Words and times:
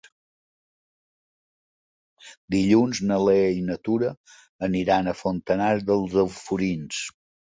Dilluns 2.55 3.01
na 3.09 3.17
Lea 3.27 3.51
i 3.57 3.61
na 3.67 3.75
Tura 3.89 4.09
aniran 4.69 5.11
a 5.13 5.13
Fontanars 5.21 5.85
dels 5.91 6.17
Alforins. 6.25 7.03